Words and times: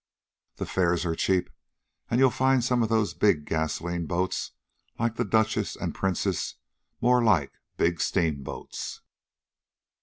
The 0.55 0.65
fares 0.65 1.05
are 1.05 1.13
cheap, 1.15 1.47
and 2.09 2.19
you'll 2.19 2.31
find 2.31 2.63
some 2.63 2.81
of 2.81 2.89
those 2.89 3.13
big 3.13 3.45
gasoline 3.45 4.07
boats, 4.07 4.53
like 4.97 5.15
the 5.15 5.23
Duchess 5.23 5.75
and 5.75 5.93
Princess, 5.93 6.55
more 7.01 7.23
like 7.23 7.51
big 7.77 8.01
steamboats." 8.01 9.01